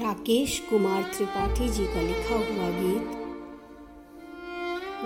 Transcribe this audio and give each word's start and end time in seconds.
राकेश 0.00 0.58
कुमार 0.70 1.02
त्रिपाठी 1.02 1.68
जी 1.68 1.84
का 1.84 2.00
लिखा 2.00 2.34
हुआ 2.34 2.66
गीत, 2.70 3.06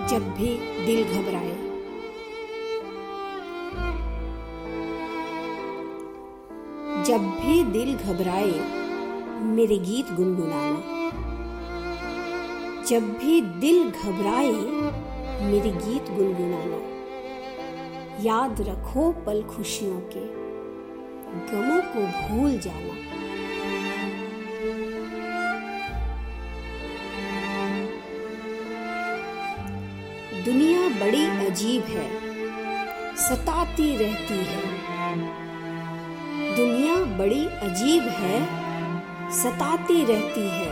जब 0.09 0.27
भी 0.33 0.49
दिल 0.85 1.03
घबराए। 1.03 1.55
जब 7.03 7.25
भी 7.39 7.63
दिल 7.63 7.93
घबराए, 7.95 8.51
मेरे 9.55 9.77
गीत 9.77 10.11
गुनगुनाना 10.11 10.91
जब 12.87 13.09
भी 13.19 13.41
दिल 13.41 13.89
घबराए, 13.91 14.51
मेरे 15.43 15.71
गीत 15.71 16.11
गुनगुनाना 16.11 16.81
याद 18.23 18.61
रखो 18.61 19.11
पल 19.25 19.43
खुशियों 19.43 19.99
के, 20.13 20.25
गमों 21.51 21.81
को 21.93 22.05
भूल 22.19 22.57
जाना। 22.59 23.12
दुनिया 30.45 30.87
बड़ी 30.99 31.25
अजीब 31.45 31.83
है, 31.83 32.07
सताती 33.15 33.97
रहती 33.97 34.37
है। 34.45 34.63
दुनिया 36.55 36.95
बड़ी 37.17 37.45
अजीब 37.45 38.03
है, 38.03 38.39
सताती 39.31 40.03
रहती 40.05 40.47
है। 40.49 40.71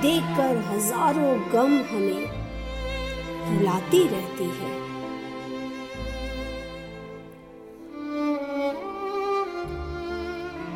देखकर 0.00 0.56
हज़ारों 0.56 1.36
गम 1.52 1.76
हमें 1.84 2.26
रुलाती 3.50 4.02
रहती 4.08 4.44
है। 4.44 4.72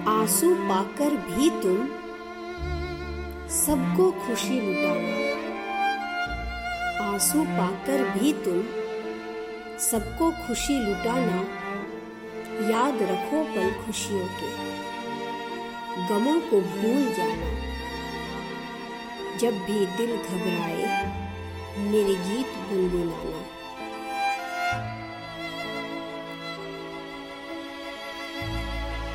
आँसू 0.09 0.55
पाकर 0.55 1.17
भी 1.29 1.51
तुम 1.51 1.87
सबको 3.57 4.11
खुशी 4.11 4.61
लुटाना। 4.61 5.28
आँसू 7.01 7.45
पाकर 7.45 8.05
भी 8.05 8.33
तुम 8.33 8.63
सबको 9.79 10.31
खुशी 10.31 10.79
लुटाना 10.79 11.37
याद 12.71 13.03
रखो 13.03 13.45
पल 13.45 13.87
खुशियों 13.87 14.27
के। 14.27 14.79
गमों 16.09 16.41
को 16.41 16.61
भूल 16.61 17.15
जाना। 17.15 17.69
जब 19.37 19.59
भी 19.59 19.87
दिल 19.87 20.17
घबराए, 20.17 21.07
मेरे 21.79 22.15
गीत 22.15 22.47
गुनगुनाना। 22.47 23.59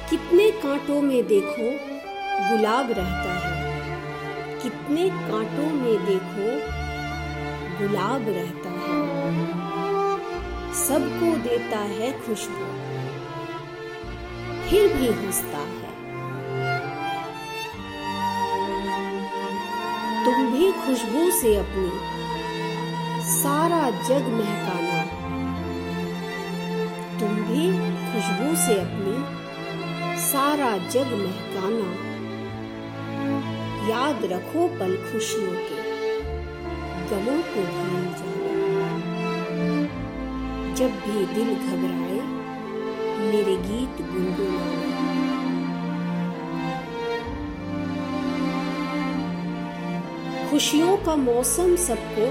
कितने 0.09 0.51
कांटों 0.51 1.01
में 1.01 1.27
देखो 1.27 1.93
गुलाब 2.49 2.91
रहता 2.91 3.39
है। 3.39 3.73
कितने 4.63 5.09
कांटों 5.09 5.73
में 5.73 6.05
देखो 6.05 6.82
गुलाब 7.81 8.25
रहता 8.27 8.69
है। 8.69 9.03
सबको 10.73 11.37
देता 11.37 11.77
है 11.77 12.11
खुशबू। 12.11 12.65
फिर 14.69 14.93
भी 14.93 15.07
हंसता 15.07 15.57
है। 15.57 15.83
तुम 20.25 20.51
भी 20.51 20.71
खुशबू 20.71 21.31
से 21.31 21.55
अपनी 21.55 22.23
सारा 23.43 23.89
जग 23.89 24.27
महकाना। 24.27 25.03
तुम 27.19 27.29
भी 27.29 27.71
खुशबू 28.11 28.55
से 28.55 28.81
अपनी 28.81 29.43
सारा 30.19 30.77
जग 30.77 31.07
महकाना। 31.07 32.13
याद 33.89 34.25
रखो 34.25 34.67
पल 34.67 34.97
खुशियों 34.97 35.51
के। 35.51 35.92
गमों 37.13 37.41
को 37.41 37.61
भूल 37.61 38.03
जाना। 38.03 39.03
जब 40.73 40.91
भी 40.91 41.25
दिल 41.25 41.55
घबराए, 41.55 42.43
मेरे 43.31 43.55
गीत 43.55 44.07
गुनगुनाना। 44.07 45.13
खुशियों 50.51 50.97
का 50.97 51.15
मौसम 51.15 51.75
सबको 51.75 52.27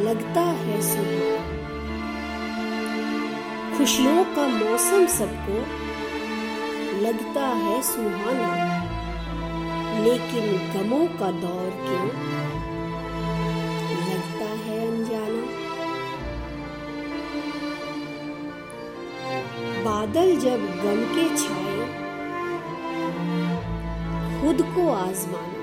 लगता 0.00 0.40
है 0.40 0.82
सुहाना। 0.82 1.60
खुशियों 3.78 4.24
का 4.24 4.48
मौसम 4.48 5.06
सबको 5.06 5.58
लगता 7.00 7.46
है 7.46 7.82
सुहाना। 7.82 8.80
लेकिन 10.00 10.72
गमों 10.74 11.06
का 11.06 11.30
दौर 11.30 11.70
क्यों? 11.70 12.40
लगता 14.50 14.64
है 14.64 14.86
अनजाना। 14.86 15.42
बादल 19.84 20.36
जब 20.36 20.60
गम 20.82 21.04
के 21.14 21.24
छाए, 21.36 21.78
खुद 24.40 24.62
को 24.74 24.92
आजमाना। 24.92 25.58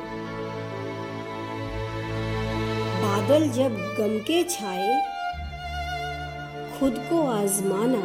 बादल 3.01 3.49
जब 3.49 3.75
गम 3.99 4.17
के 4.19 4.43
छाए, 4.43 4.89
खुद 6.79 6.93
को 7.09 7.25
आजमाना। 7.27 8.03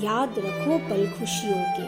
याद 0.00 0.34
रखो 0.38 0.78
पल 0.78 1.06
खुशियों 1.18 1.62
के, 1.76 1.86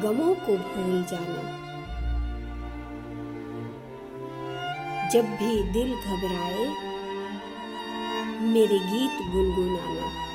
गमों 0.00 0.34
को 0.34 0.56
भूल 0.56 1.02
जाना। 1.02 1.71
जब 5.12 5.24
भी 5.24 5.62
दिल 5.62 5.94
घबराए 5.94 6.64
मेरे 8.52 8.78
गीत 8.78 9.18
गुनगुनाना। 9.32 10.31